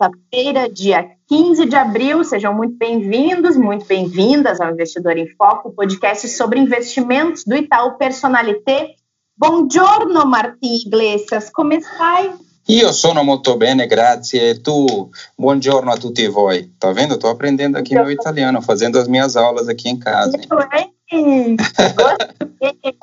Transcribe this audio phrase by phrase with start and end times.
[0.00, 2.24] terça-feira, dia 15 de abril.
[2.24, 8.94] Sejam muito bem-vindos, muito bem-vindas ao Investidor em Foco, podcast sobre investimentos do Itaú Personalité.
[9.36, 12.32] Buongiorno, Marti Iglesias, come stai?
[12.68, 14.50] Io sono molto bene, grazie.
[14.50, 16.70] E tu, buongiorno a tutti voi.
[16.78, 17.14] Tá vendo?
[17.14, 20.38] Estou aprendendo aqui meu italiano, fazendo as minhas aulas aqui em casa.
[20.72, 21.56] Hein?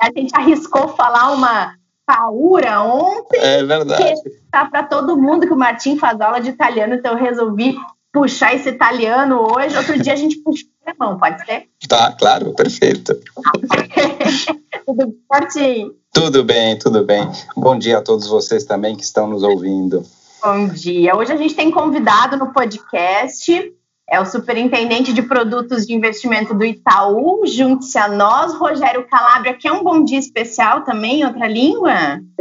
[0.00, 1.77] a gente arriscou falar uma
[2.08, 3.38] paura ontem.
[3.38, 4.14] É verdade.
[4.50, 7.76] Tá para todo mundo que o Martim faz aula de italiano, então eu resolvi
[8.10, 9.76] puxar esse italiano hoje.
[9.76, 11.68] Outro dia a gente puxa o alemão, pode ser?
[11.86, 13.14] Tá, claro, perfeito.
[14.86, 15.90] Tudo bem, Martim?
[16.10, 17.30] Tudo bem, tudo bem.
[17.54, 20.02] Bom dia a todos vocês também que estão nos ouvindo.
[20.42, 21.14] Bom dia.
[21.14, 23.52] Hoje a gente tem convidado no podcast
[24.10, 27.42] é o superintendente de produtos de investimento do Itaú.
[27.44, 31.92] Junte-se a nós, Rogério Calabria, que é um bom dia especial também, em outra língua.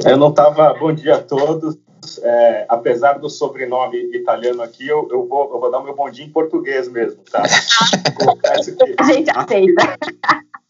[0.04, 0.74] Eu não estava.
[0.74, 1.78] Bom dia a todos.
[2.24, 6.10] É, apesar do sobrenome italiano aqui, eu, eu, vou, eu vou dar o meu bom
[6.10, 7.44] dia em português mesmo, tá?
[7.44, 9.98] que, a gente aceita.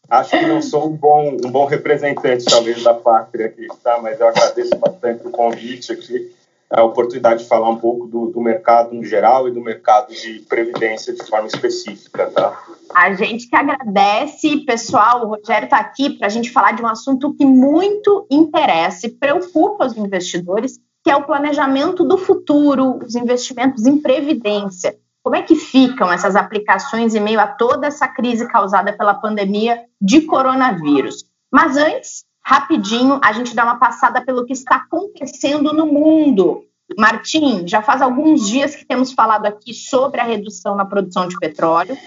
[0.09, 3.99] Acho que não sou um bom, um bom representante, talvez, da pátria aqui, tá?
[4.01, 6.33] Mas eu agradeço bastante o convite aqui
[6.69, 10.39] a oportunidade de falar um pouco do, do, mercado no geral e do mercado de
[10.49, 12.61] previdência de forma específica, tá?
[12.93, 15.23] A gente que agradece, pessoal.
[15.23, 19.11] O Rogério está aqui para a gente falar de um assunto que muito interessa e
[19.11, 24.95] preocupa os investidores, que é o planejamento do futuro, os investimentos em previdência.
[25.23, 29.83] Como é que ficam essas aplicações em meio a toda essa crise causada pela pandemia
[30.01, 31.25] de coronavírus?
[31.51, 36.63] Mas antes, rapidinho a gente dá uma passada pelo que está acontecendo no mundo.
[36.97, 41.37] Martim, já faz alguns dias que temos falado aqui sobre a redução na produção de
[41.37, 41.97] petróleo.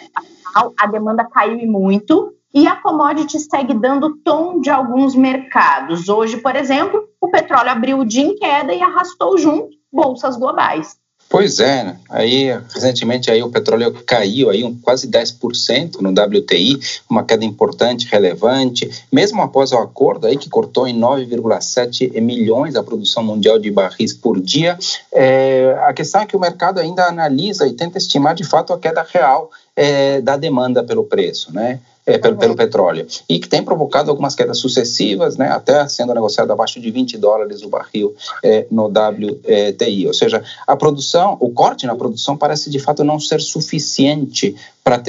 [0.78, 6.08] A demanda caiu e muito e a commodity segue dando tom de alguns mercados.
[6.08, 10.96] Hoje, por exemplo, o petróleo abriu o dia em queda e arrastou junto bolsas globais.
[11.30, 11.96] Pois é, né?
[12.08, 18.08] aí recentemente aí o petróleo caiu aí um, quase 10% no WTI, uma queda importante,
[18.10, 23.70] relevante, mesmo após o acordo aí que cortou em 9,7 milhões a produção mundial de
[23.70, 24.76] barris por dia.
[25.12, 28.78] É, a questão é que o mercado ainda analisa e tenta estimar de fato a
[28.78, 31.78] queda real é, da demanda pelo preço, né?
[32.06, 36.50] É, pelo, pelo, petróleo, e que tem provocado algumas quedas sucessivas, né, até sendo negociado
[36.50, 40.06] abaixo de 20 dólares o barril é, no WTI.
[40.06, 45.00] Ou seja, a produção, o corte na produção parece de fato não ser suficiente para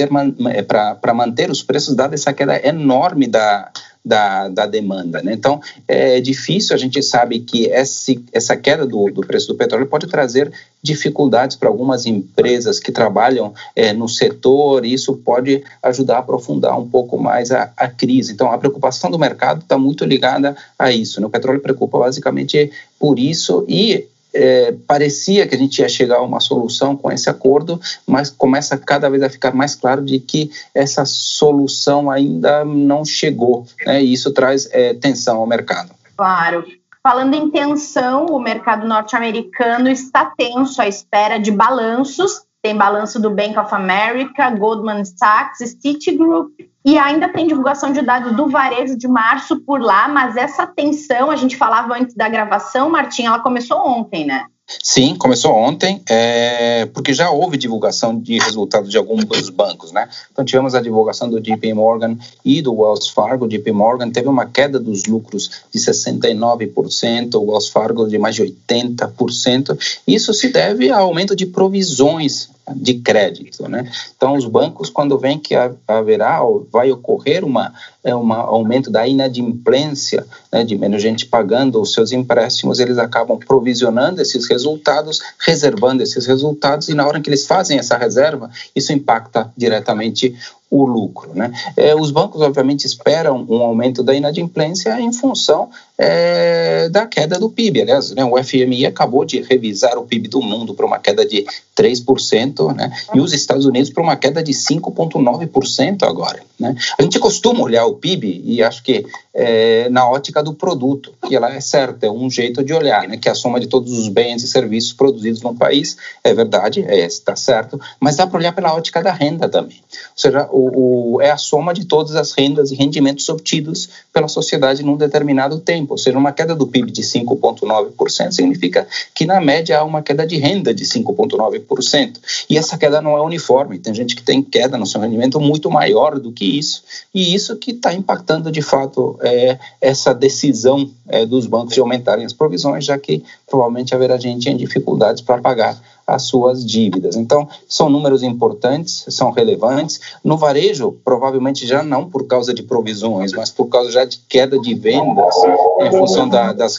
[1.00, 3.70] para manter os preços, dada essa queda enorme da,
[4.04, 5.22] da, da demanda.
[5.22, 5.32] Né?
[5.32, 9.86] Então, é difícil, a gente sabe que esse, essa queda do, do preço do petróleo
[9.86, 16.16] pode trazer dificuldades para algumas empresas que trabalham é, no setor, e isso pode ajudar
[16.16, 18.32] a aprofundar um pouco mais a, a crise.
[18.32, 21.20] Então, a preocupação do mercado está muito ligada a isso.
[21.20, 21.26] Né?
[21.26, 26.22] O petróleo preocupa basicamente por isso e é, parecia que a gente ia chegar a
[26.22, 30.50] uma solução com esse acordo, mas começa cada vez a ficar mais claro de que
[30.74, 34.02] essa solução ainda não chegou, né?
[34.02, 35.90] e isso traz é, tensão ao mercado.
[36.16, 36.64] Claro.
[37.02, 42.46] Falando em tensão, o mercado norte-americano está tenso à espera de balanços.
[42.62, 46.52] Tem balanço do Bank of America, Goldman Sachs, Citigroup
[46.84, 51.30] e ainda tem divulgação de dados do varejo de março por lá, mas essa tensão,
[51.30, 54.46] a gente falava antes da gravação, Martim, ela começou ontem, né?
[54.82, 60.08] Sim, começou ontem, é, porque já houve divulgação de resultados de alguns bancos, né?
[60.30, 63.46] Então tivemos a divulgação do JP Morgan e do Wells Fargo.
[63.46, 68.34] O JP Morgan teve uma queda dos lucros de 69%, o Wells Fargo de mais
[68.34, 70.00] de 80%.
[70.06, 73.90] Isso se deve ao aumento de provisões de crédito, né?
[74.16, 75.54] Então os bancos quando veem que
[75.86, 77.72] haverá ou vai ocorrer uma
[78.04, 83.38] é um aumento da inadimplência, né, de menos gente pagando os seus empréstimos, eles acabam
[83.38, 88.92] provisionando esses resultados, reservando esses resultados e na hora que eles fazem essa reserva, isso
[88.92, 90.34] impacta diretamente
[90.72, 91.32] o lucro.
[91.34, 91.52] Né?
[91.76, 95.68] É, os bancos, obviamente, esperam um aumento da inadimplência em função
[96.02, 97.82] é, da queda do PIB.
[97.82, 101.46] Aliás, né, o FMI acabou de revisar o PIB do mundo para uma queda de
[101.76, 106.42] 3%, né, e os Estados Unidos para uma queda de 5,9% agora.
[106.58, 106.74] Né.
[106.98, 111.36] A gente costuma olhar o PIB e acho que é, na ótica do produto, que
[111.36, 114.08] ela é certa, é um jeito de olhar, né, que a soma de todos os
[114.08, 118.52] bens e serviços produzidos no país, é verdade, é, está certo, mas dá para olhar
[118.52, 119.80] pela ótica da renda também.
[119.92, 124.26] Ou seja, o, o, é a soma de todas as rendas e rendimentos obtidos pela
[124.26, 125.91] sociedade num determinado tempo.
[125.92, 130.26] Ou seja, uma queda do PIB de 5,9% significa que, na média, há uma queda
[130.26, 132.18] de renda de 5,9%.
[132.48, 135.70] E essa queda não é uniforme, tem gente que tem queda no seu rendimento muito
[135.70, 136.82] maior do que isso,
[137.14, 142.24] e isso que está impactando, de fato, é, essa decisão é, dos bancos de aumentarem
[142.24, 147.16] as provisões, já que provavelmente haverá gente em dificuldades para pagar as suas dívidas.
[147.16, 150.00] Então, são números importantes, são relevantes.
[150.24, 154.58] No varejo, provavelmente já não por causa de provisões, mas por causa já de queda
[154.58, 155.34] de vendas
[155.80, 156.76] em função da, das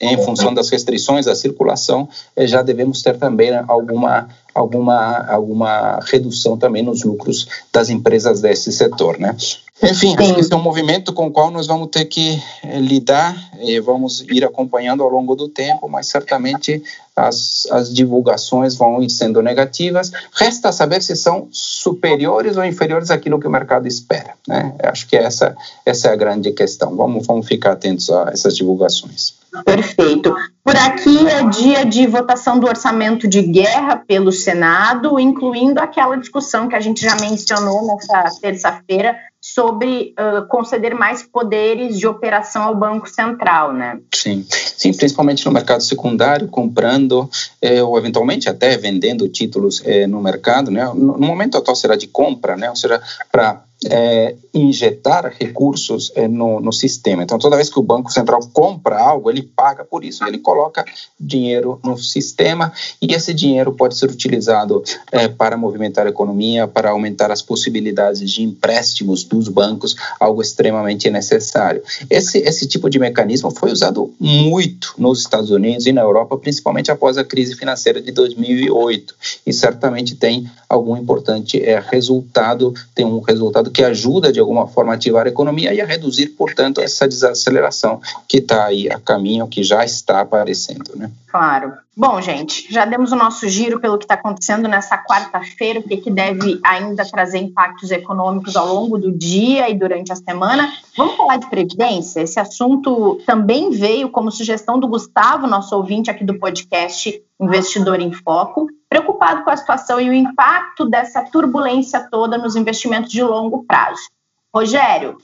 [0.00, 6.56] em função das restrições à circulação, eh, já devemos ter também alguma alguma alguma redução
[6.56, 9.34] também nos lucros das empresas desse setor, né?
[9.82, 12.78] Enfim, acho que esse é um movimento com o qual nós vamos ter que eh,
[12.78, 16.82] lidar e vamos ir acompanhando ao longo do tempo, mas certamente
[17.16, 20.12] as, as divulgações vão sendo negativas.
[20.32, 24.34] Resta saber se são superiores ou inferiores àquilo que o mercado espera.
[24.46, 24.74] Né?
[24.82, 26.94] Acho que essa, essa é a grande questão.
[26.96, 29.34] Vamos, vamos ficar atentos a essas divulgações.
[29.64, 30.34] Perfeito.
[30.64, 36.68] Por aqui é dia de votação do orçamento de guerra pelo Senado, incluindo aquela discussão
[36.68, 42.74] que a gente já mencionou nessa terça-feira sobre uh, conceder mais poderes de operação ao
[42.74, 44.00] Banco Central, né?
[44.14, 47.28] Sim, sim, principalmente no mercado secundário, comprando
[47.60, 50.86] eh, ou eventualmente até vendendo títulos eh, no mercado, né?
[50.86, 52.70] No, no momento atual será de compra, né?
[52.70, 57.22] Ou seja, para é, injetar recursos é, no, no, sistema.
[57.22, 60.84] Então, toda vez que o Banco Central compra algo, ele paga por isso, ele coloca
[61.18, 66.90] dinheiro no sistema e esse dinheiro pode ser utilizado é, para movimentar a economia, para
[66.90, 71.82] aumentar as possibilidades de empréstimos dos bancos, algo extremamente necessário.
[72.08, 76.90] Esse, esse tipo de mecanismo foi usado muito nos Estados Unidos e na Europa, principalmente
[76.90, 79.14] após a crise financeira de 2008,
[79.46, 84.92] e certamente tem algum importante é, resultado, tem um resultado que ajuda de alguma forma
[84.92, 89.48] a ativar a economia e a reduzir, portanto, essa desaceleração que está aí a caminho,
[89.48, 91.10] que já está aparecendo, né?
[91.28, 91.72] Claro.
[91.96, 95.96] Bom, gente, já demos o nosso giro pelo que está acontecendo nessa quarta-feira, o que,
[95.96, 100.72] que deve ainda trazer impactos econômicos ao longo do dia e durante a semana.
[100.96, 102.20] Vamos falar de previdência?
[102.20, 108.12] Esse assunto também veio como sugestão do Gustavo, nosso ouvinte aqui do podcast Investidor em
[108.12, 113.64] Foco, preocupado com a situação e o impacto dessa turbulência toda nos investimentos de longo
[113.64, 114.08] prazo.
[114.54, 115.18] Rogério,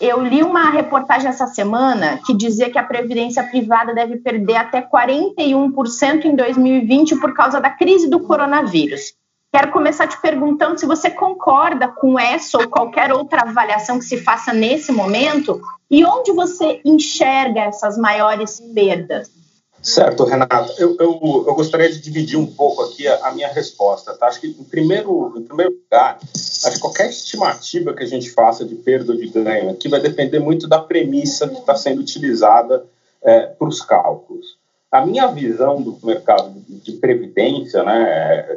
[0.00, 4.80] eu li uma reportagem essa semana que dizia que a previdência privada deve perder até
[4.80, 9.14] 41% em 2020 por causa da crise do coronavírus.
[9.52, 14.18] Quero começar te perguntando se você concorda com essa ou qualquer outra avaliação que se
[14.18, 15.60] faça nesse momento
[15.90, 19.37] e onde você enxerga essas maiores perdas.
[19.82, 20.74] Certo, Renata.
[20.76, 24.14] Eu, eu, eu, gostaria de dividir um pouco aqui a, a, minha resposta.
[24.14, 24.26] Tá?
[24.26, 28.64] Acho que, em primeiro, em primeiro lugar, acho que qualquer estimativa que a gente faça
[28.64, 32.84] de perda ou de ganho aqui vai depender muito da premissa que está sendo utilizada
[33.22, 34.58] é, para os cálculos.
[34.90, 38.48] A minha visão do mercado de previdência, né,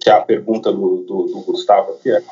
[0.00, 2.22] que é a pergunta do, do, do Gustavo aqui, é,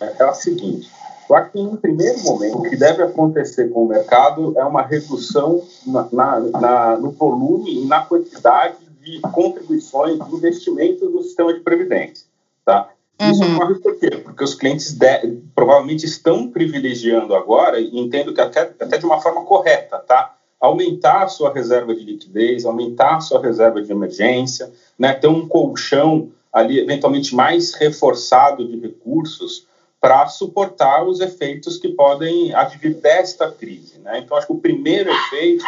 [0.00, 0.88] é a seguinte
[1.34, 4.82] acho que, em um primeiro momento, o que deve acontecer com o mercado é uma
[4.82, 11.52] redução na, na, na, no volume e na quantidade de contribuições de investimentos no sistema
[11.52, 12.26] de previdência.
[12.64, 12.90] Tá?
[13.20, 13.56] Isso uhum.
[13.56, 14.10] ocorre por quê?
[14.10, 19.20] Porque os clientes de, provavelmente estão privilegiando agora, e entendo que até, até de uma
[19.20, 20.34] forma correta, tá?
[20.60, 25.12] aumentar a sua reserva de liquidez, aumentar a sua reserva de emergência, né?
[25.12, 29.66] ter um colchão ali eventualmente mais reforçado de recursos
[30.02, 34.00] para suportar os efeitos que podem advir desta crise.
[34.00, 34.18] Né?
[34.18, 35.64] Então, acho que o primeiro efeito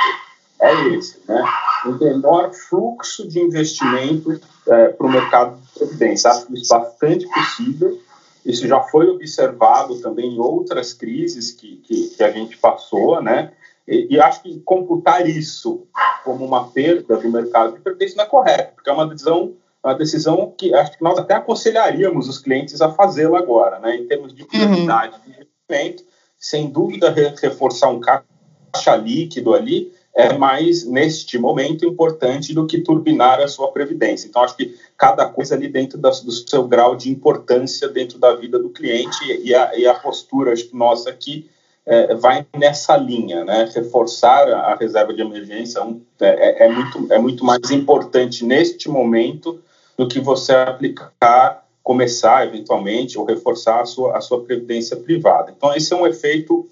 [0.61, 1.41] é esse, né?
[1.87, 6.31] um menor fluxo de investimento é, para o mercado de previdência.
[6.31, 8.01] Acho isso bastante possível.
[8.45, 13.53] Isso já foi observado também em outras crises que, que, que a gente passou, né?
[13.87, 15.87] E, e, acho que computar isso
[16.25, 19.95] como uma perda do mercado de previdência não é correto, porque é uma decisão uma
[19.95, 23.97] decisão que acho que nós até aconselharíamos os clientes a fazê-la agora, né?
[23.97, 24.49] Em termos de uhum.
[24.49, 25.21] prioridade uhum.
[25.21, 26.05] de investimento,
[26.39, 27.11] sem dúvida
[27.41, 33.73] reforçar um caixa líquido ali é mais neste momento importante do que turbinar a sua
[33.73, 34.29] previdência.
[34.29, 38.33] Então acho que cada coisa ali dentro da, do seu grau de importância dentro da
[38.35, 41.51] vida do cliente e a, e a postura acho que nossa aqui
[41.85, 43.69] é, vai nessa linha, né?
[43.75, 45.81] Reforçar a reserva de emergência
[46.21, 49.61] é, é, é, muito, é muito mais importante neste momento
[49.97, 55.53] do que você aplicar, começar eventualmente ou reforçar a sua, a sua previdência privada.
[55.57, 56.69] Então, esse é um efeito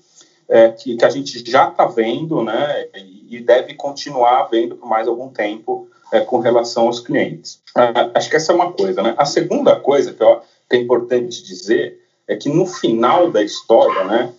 [0.48, 2.88] é, que, que, a gente já está vendo, né?
[3.28, 7.60] E deve continuar vendo por mais algum tempo é, com relação aos clientes.
[7.74, 9.14] Ah, acho que essa é uma coisa, né?
[9.16, 14.04] A segunda coisa que, ó, que é importante dizer é que no final da história,
[14.04, 14.32] né?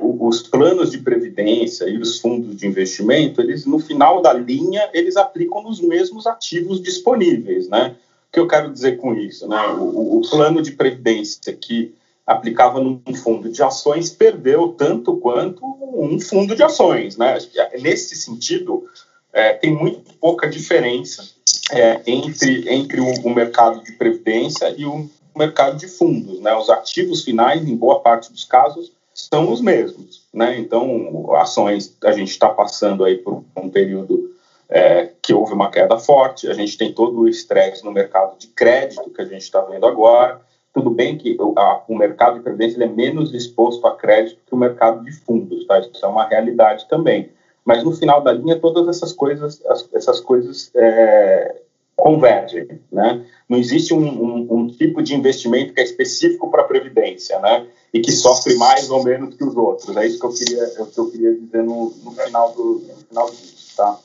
[0.00, 5.16] os planos de previdência e os fundos de investimento, eles no final da linha, eles
[5.16, 7.96] aplicam nos mesmos ativos disponíveis, né?
[8.30, 9.60] O que eu quero dizer com isso, né?
[9.72, 11.92] O, o plano de previdência que
[12.24, 17.38] aplicava num fundo de ações perdeu tanto quanto um fundo de ações, né?
[17.80, 18.86] Nesse sentido,
[19.32, 21.28] é, tem muito pouca diferença
[21.72, 26.54] é, entre, entre o, o mercado de previdência e o mercado de fundos, né?
[26.54, 30.56] Os ativos finais, em boa parte dos casos, são os mesmos, né?
[30.56, 34.29] Então, ações, a gente está passando aí por um período
[34.70, 38.46] é, que houve uma queda forte, a gente tem todo o estresse no mercado de
[38.46, 40.40] crédito que a gente está vendo agora.
[40.72, 44.54] Tudo bem que o, a, o mercado de previdência é menos exposto a crédito que
[44.54, 45.80] o mercado de fundos, tá?
[45.80, 47.30] Isso é uma realidade também.
[47.64, 51.56] Mas no final da linha, todas essas coisas, as, essas coisas é,
[51.96, 53.26] convergem, né?
[53.48, 57.66] Não existe um, um, um, tipo de investimento que é específico para a previdência, né?
[57.92, 59.96] E que sofre mais ou menos que os outros.
[59.96, 63.30] É isso que eu queria, é que eu queria dizer no, no final do no
[63.30, 63.98] disso, tá?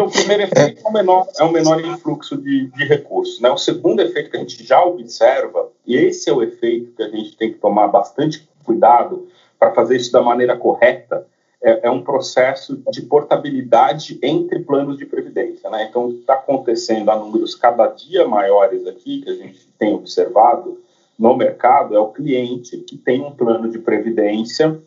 [0.00, 3.50] Então, o primeiro efeito é o menor, é menor influxo de, de recursos, né?
[3.50, 7.08] O segundo efeito que a gente já observa e esse é o efeito que a
[7.08, 9.28] gente tem que tomar bastante cuidado
[9.58, 11.26] para fazer isso da maneira correta
[11.62, 15.68] é, é, um processo de portabilidade entre planos de previdência.
[15.68, 15.88] Né?
[15.90, 20.80] Então, está acontecendo a números cada dia maiores aqui, que a gente tem observado
[21.18, 24.80] no mercado, é o cliente que tem um plano de previdência,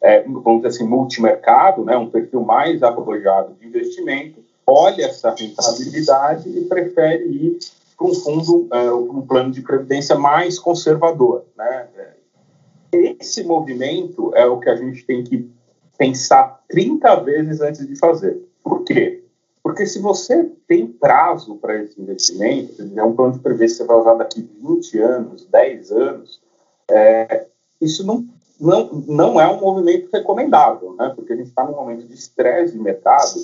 [0.00, 1.96] é, vamos dizer assim, multimercado, né?
[1.96, 7.58] um perfil mais arrojado de investimento, olha essa rentabilidade e prefere ir
[7.96, 11.44] para um fundo, é, um plano de previdência mais conservador.
[11.56, 11.88] Né?
[12.92, 15.50] Esse movimento é o que a gente tem que
[15.96, 18.42] pensar 30 vezes antes de fazer.
[18.62, 19.24] Por quê?
[19.62, 23.86] Porque se você tem prazo para esse investimento, é um plano de previdência que você
[23.86, 26.42] vai usar daqui 20 anos, 10 anos,
[26.90, 27.46] é,
[27.80, 28.26] isso não,
[28.60, 31.12] não, não é um movimento recomendável, né?
[31.14, 33.38] porque a gente está num momento de estresse de mercado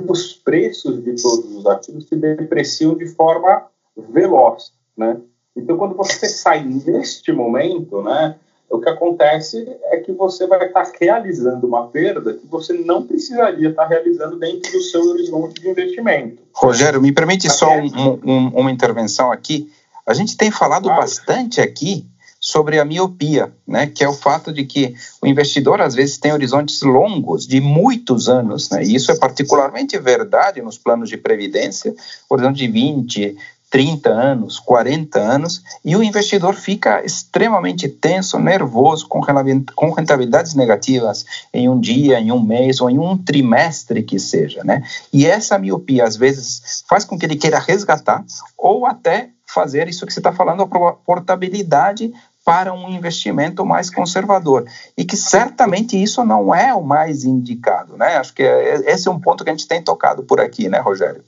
[0.00, 4.72] os preços de todos os ativos se depreciam de forma veloz.
[4.96, 5.18] Né?
[5.56, 8.36] Então, quando você sai neste momento, né,
[8.68, 13.68] o que acontece é que você vai estar realizando uma perda que você não precisaria
[13.68, 16.42] estar realizando dentro do seu horizonte de investimento.
[16.52, 19.70] Rogério, me permite só um, um, uma intervenção aqui.
[20.06, 21.00] A gente tem falado claro.
[21.00, 22.06] bastante aqui
[22.44, 26.30] sobre a miopia, né, que é o fato de que o investidor às vezes tem
[26.30, 31.94] horizontes longos de muitos anos, né, e isso é particularmente verdade nos planos de previdência,
[32.28, 33.34] horizonte de 20,
[33.70, 41.66] 30 anos, 40 anos, e o investidor fica extremamente tenso, nervoso, com rentabilidades negativas em
[41.66, 44.84] um dia, em um mês ou em um trimestre que seja, né?
[45.12, 48.22] E essa miopia, às vezes, faz com que ele queira resgatar
[48.56, 52.12] ou até fazer isso que você está falando, a portabilidade
[52.44, 54.66] para um investimento mais conservador.
[54.96, 58.16] E que certamente isso não é o mais indicado, né?
[58.16, 60.78] Acho que é, esse é um ponto que a gente tem tocado por aqui, né,
[60.78, 61.24] Rogério?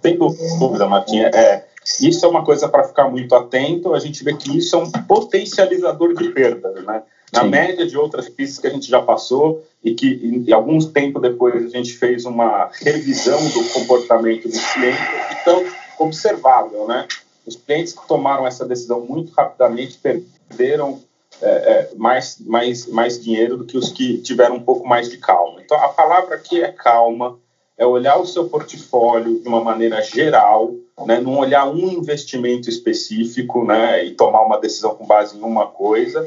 [0.00, 1.28] Sem dúvida, Martinha.
[1.28, 1.64] É,
[2.00, 3.94] isso é uma coisa para ficar muito atento.
[3.94, 7.02] A gente vê que isso é um potencializador de perdas, né?
[7.32, 7.48] Na Sim.
[7.48, 11.66] média de outras pistas que a gente já passou e que, em, alguns tempo depois,
[11.66, 15.00] a gente fez uma revisão do comportamento dos clientes,
[15.40, 15.64] então,
[15.98, 17.06] observável, né?
[17.46, 20.33] Os clientes que tomaram essa decisão muito rapidamente perderam
[21.42, 25.18] é, é, mais, mais, mais dinheiro do que os que tiveram um pouco mais de
[25.18, 25.60] calma.
[25.60, 27.38] Então, a palavra aqui é calma,
[27.76, 30.74] é olhar o seu portfólio de uma maneira geral,
[31.04, 35.66] né, não olhar um investimento específico né, e tomar uma decisão com base em uma
[35.66, 36.26] coisa.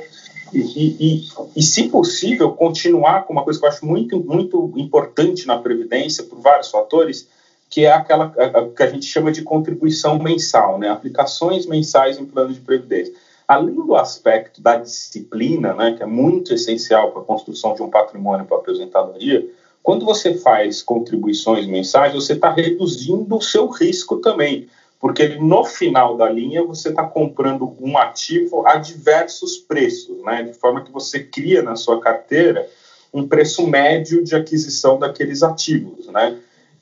[0.53, 4.73] E, e, e, e, se possível, continuar com uma coisa que eu acho muito, muito
[4.75, 7.27] importante na Previdência, por vários fatores,
[7.69, 12.25] que é aquela a, que a gente chama de contribuição mensal, né, aplicações mensais em
[12.25, 13.13] plano de Previdência.
[13.47, 17.89] Além do aspecto da disciplina, né, que é muito essencial para a construção de um
[17.89, 19.47] patrimônio para a aposentadoria,
[19.81, 24.67] quando você faz contribuições mensais, você está reduzindo o seu risco também,
[24.99, 30.43] porque no final da linha você está comprando um ativo a diversos preços, né?
[30.43, 32.67] de forma que você cria na sua carteira
[33.13, 36.07] um preço médio de aquisição daqueles ativos.
[36.07, 36.37] Né?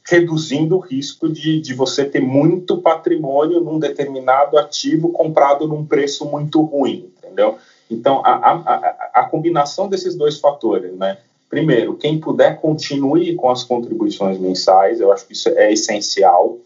[0.07, 6.25] Reduzindo o risco de, de você ter muito patrimônio num determinado ativo comprado num preço
[6.25, 7.57] muito ruim, entendeu?
[7.89, 11.17] Então, a, a, a combinação desses dois fatores, né?
[11.50, 16.59] Primeiro, quem puder continue com as contribuições mensais, eu acho que isso é essencial.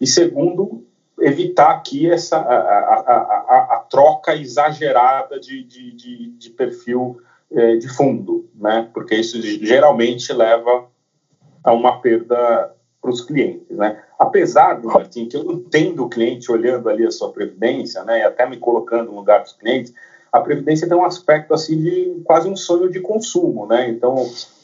[0.00, 0.84] E segundo,
[1.20, 7.88] evitar aqui essa a, a, a troca exagerada de, de, de, de perfil eh, de
[7.88, 8.88] fundo, né?
[8.92, 10.86] Porque isso geralmente leva
[11.64, 14.02] a uma perda para os clientes, né?
[14.18, 18.20] Apesar do Martin que eu entendo o cliente olhando ali a sua previdência, né?
[18.20, 19.94] E até me colocando no lugar dos clientes,
[20.32, 23.88] a previdência tem um aspecto assim de quase um sonho de consumo, né?
[23.88, 24.14] Então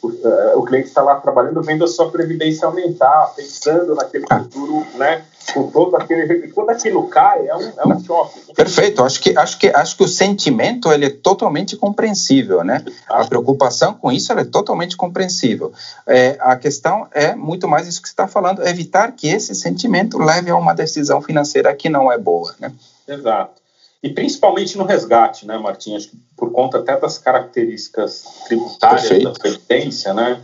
[0.02, 4.40] o, uh, o cliente está lá trabalhando, vendo a sua previdência aumentar, pensando naquele ah.
[4.40, 5.24] futuro, né?
[5.54, 8.54] Com todo aquele, quando aquilo cai, é um, é um choque.
[8.54, 9.02] Perfeito.
[9.02, 12.84] Acho que acho que acho que o sentimento ele é totalmente compreensível, né?
[13.08, 15.72] A preocupação com isso é totalmente compreensível.
[16.06, 20.18] É, a questão é muito mais isso que você está falando, evitar que esse sentimento
[20.18, 22.72] leve a uma decisão financeira que não é boa, né?
[23.08, 23.61] Exato
[24.02, 26.10] e principalmente no resgate, né, Martins?
[26.42, 29.32] por conta até das características tributárias Perfeito.
[29.32, 30.42] da Previdência, né?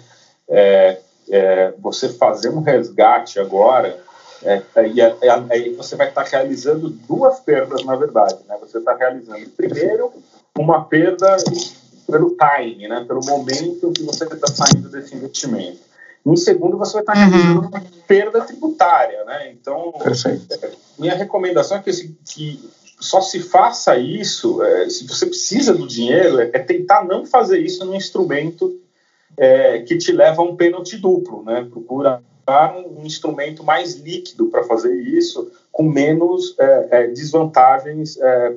[0.49, 3.99] É, é, você fazer um resgate agora,
[4.45, 8.57] é, e é, é, aí você vai estar realizando duas perdas, na verdade, né?
[8.61, 10.13] Você está realizando, primeiro,
[10.57, 11.37] uma perda
[12.07, 13.05] pelo time, né?
[13.09, 15.81] Pelo momento que você está saindo desse investimento.
[16.25, 17.31] Em segundo, você vai estar uhum.
[17.31, 19.51] realizando uma perda tributária, né?
[19.51, 20.47] Então, Perfeito.
[20.97, 21.91] minha recomendação é que,
[22.25, 22.71] que
[23.01, 27.61] só se faça isso, é, se você precisa do dinheiro, é, é tentar não fazer
[27.61, 28.81] isso num instrumento
[29.37, 31.67] é, que te leva a um pênalti duplo, né?
[31.71, 38.55] Procura um, um instrumento mais líquido para fazer isso, com menos é, é desvantagens é,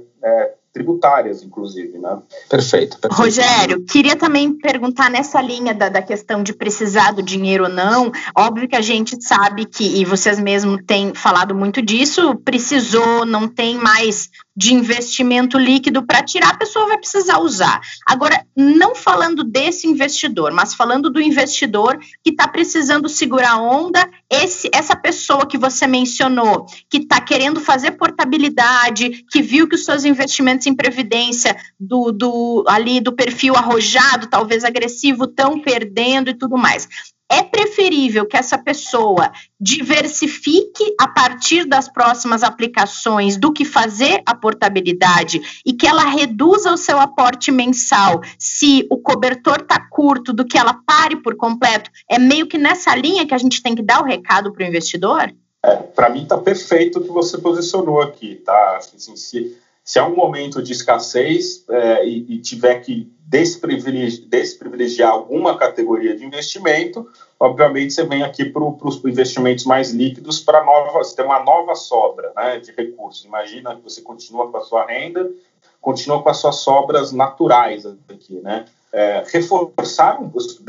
[0.73, 2.17] tributárias, inclusive, né?
[2.49, 7.65] Perfeito, perfeito, Rogério, queria também perguntar nessa linha da, da, questão de precisar do dinheiro
[7.65, 8.11] ou não.
[8.35, 13.47] Óbvio que a gente sabe que, e vocês mesmos têm falado muito disso, precisou, não
[13.47, 14.29] tem mais
[14.61, 17.81] de investimento líquido para tirar, a pessoa vai precisar usar.
[18.05, 24.07] Agora, não falando desse investidor, mas falando do investidor que está precisando segurar a onda,
[24.29, 29.83] esse, essa pessoa que você mencionou, que está querendo fazer portabilidade, que viu que os
[29.83, 36.35] seus investimentos em previdência do, do ali do perfil arrojado, talvez agressivo, estão perdendo e
[36.35, 36.87] tudo mais
[37.31, 44.35] é preferível que essa pessoa diversifique a partir das próximas aplicações do que fazer a
[44.35, 50.45] portabilidade e que ela reduza o seu aporte mensal se o cobertor está curto, do
[50.45, 51.89] que ela pare por completo?
[52.09, 54.67] É meio que nessa linha que a gente tem que dar o recado para o
[54.67, 55.33] investidor?
[55.63, 58.77] É, para mim está perfeito o que você posicionou aqui, tá?
[58.77, 65.09] Assim, se, se há um momento de escassez é, e, e tiver que desprivilegiar, desprivilegiar
[65.11, 70.91] alguma categoria de investimento, obviamente você vem aqui para os investimentos mais líquidos para nova,
[70.91, 73.25] você uma nova sobra né, de recursos.
[73.25, 75.31] Imagina que você continua com a sua renda,
[75.79, 78.65] continua com as suas sobras naturais aqui, né?
[78.93, 80.19] É, reforçar,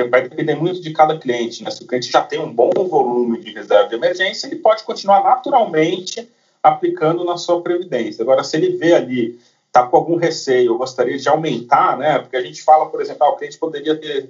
[0.09, 1.73] vai depender muito de cada cliente, né?
[1.73, 5.25] Se o cliente já tem um bom volume de reserva de emergência, ele pode continuar
[5.25, 6.31] naturalmente
[6.63, 8.23] aplicando na sua previdência.
[8.23, 12.19] Agora, se ele vê ali está com algum receio, gostaria de aumentar, né?
[12.19, 14.29] Porque a gente fala, por exemplo, ah, o cliente poderia ter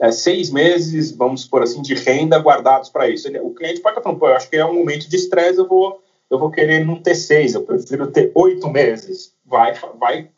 [0.00, 3.28] é, seis meses, vamos por assim, de renda guardados para isso.
[3.28, 5.58] Ele, o cliente pode estar falando, pô, eu acho que é um momento de estresse,
[5.58, 9.34] eu vou, eu vou querer não ter seis, eu prefiro ter oito meses.
[9.44, 10.28] Vai, vai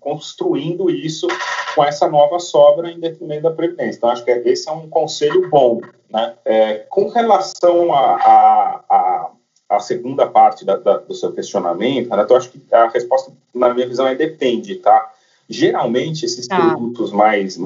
[0.00, 1.26] construindo isso
[1.74, 3.98] com essa nova sobra em detrimento da previdência.
[3.98, 6.34] Então, acho que esse é um conselho bom, né?
[6.44, 9.23] É, com relação a, a, a
[9.76, 13.72] a segunda parte da, da, do seu questionamento, Renato, eu acho que a resposta, na
[13.72, 15.12] minha visão, é depende, tá?
[15.48, 16.58] Geralmente, esses tá.
[16.58, 17.58] produtos mais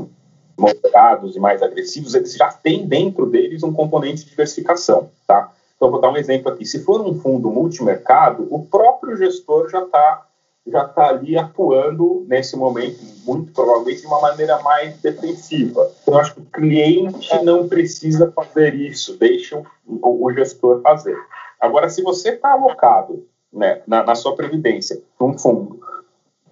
[0.59, 5.53] moderados e mais agressivos, eles já têm dentro deles um componente de diversificação, tá?
[5.77, 6.67] Então, vou dar um exemplo aqui.
[6.67, 10.25] Se for um fundo multimercado, o próprio gestor já está
[10.71, 15.91] já tá ali atuando nesse momento, muito provavelmente de uma maneira mais defensiva.
[16.03, 21.17] Então, eu acho que o cliente não precisa fazer isso, deixa o, o gestor fazer.
[21.61, 25.81] Agora, se você está alocado né, na, na sua previdência num fundo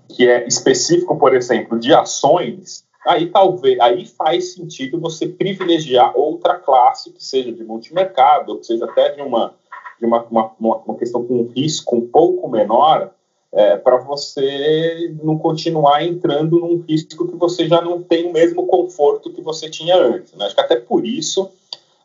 [0.09, 6.55] que é específico, por exemplo, de ações, aí talvez aí faz sentido você privilegiar outra
[6.55, 9.55] classe que seja de multimercado, que seja até de uma
[9.99, 13.13] de uma, uma, uma questão com um risco um pouco menor,
[13.53, 18.67] é, para você não continuar entrando num risco que você já não tem o mesmo
[18.67, 20.35] conforto que você tinha antes.
[20.35, 20.45] Né?
[20.45, 21.51] Acho que até por isso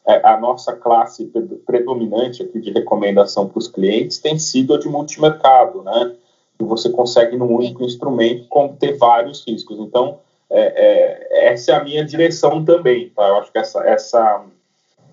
[0.06, 1.32] a nossa classe
[1.66, 6.16] predominante aqui de recomendação para os clientes tem sido a de multimercado, né?
[6.58, 9.80] Que você consegue num único instrumento conter vários riscos.
[9.80, 13.28] Então, é, é, essa é a minha direção também, tá?
[13.28, 14.44] Eu acho que essa, essa,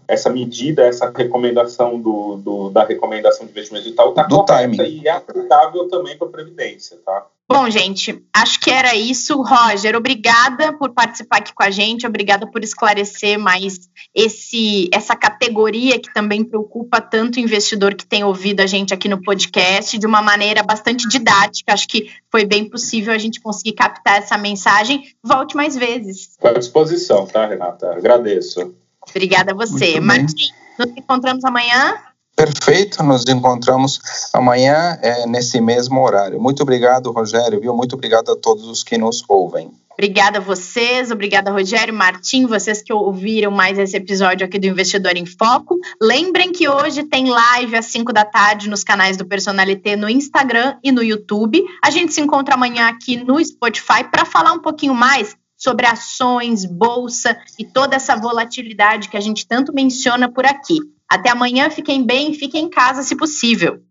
[0.09, 5.03] essa medida, essa recomendação do, do da recomendação de investimento digital está correta timing.
[5.03, 7.27] e é aplicável também para a Previdência, tá?
[7.51, 9.40] Bom, gente, acho que era isso.
[9.40, 15.99] Roger, obrigada por participar aqui com a gente, obrigada por esclarecer mais esse, essa categoria
[15.99, 20.07] que também preocupa tanto o investidor que tem ouvido a gente aqui no podcast de
[20.07, 21.73] uma maneira bastante didática.
[21.73, 25.05] Acho que foi bem possível a gente conseguir captar essa mensagem.
[25.25, 26.29] Volte mais vezes.
[26.33, 27.92] Estou à disposição, tá, Renata?
[27.92, 28.75] Agradeço.
[29.11, 30.01] Obrigada a você.
[30.01, 31.94] Martim, nos encontramos amanhã.
[32.38, 34.01] Perfeito, nos encontramos
[34.33, 36.40] amanhã é, nesse mesmo horário.
[36.40, 37.75] Muito obrigado, Rogério, viu?
[37.75, 39.73] Muito obrigado a todos os que nos ouvem.
[39.99, 45.16] Obrigada a vocês, obrigada Rogério, Martim, vocês que ouviram mais esse episódio aqui do Investidor
[45.16, 45.77] em Foco.
[46.01, 50.77] Lembrem que hoje tem live às 5 da tarde nos canais do Personalité no Instagram
[50.85, 51.61] e no YouTube.
[51.83, 56.64] A gente se encontra amanhã aqui no Spotify para falar um pouquinho mais sobre ações,
[56.64, 60.79] bolsa e toda essa volatilidade que a gente tanto menciona por aqui.
[61.09, 63.83] Até amanhã, fiquem bem, fiquem em casa se possível.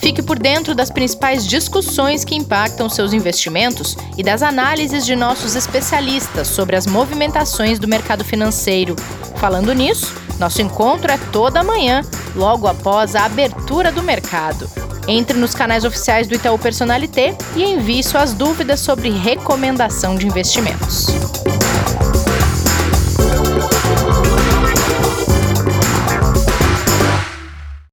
[0.00, 5.56] Fique por dentro das principais discussões que impactam seus investimentos e das análises de nossos
[5.56, 8.94] especialistas sobre as movimentações do mercado financeiro.
[9.36, 12.02] Falando nisso, nosso encontro é toda manhã,
[12.36, 14.87] logo após a abertura do mercado.
[15.08, 21.06] Entre nos canais oficiais do Itaú Personalité e envie suas dúvidas sobre recomendação de investimentos.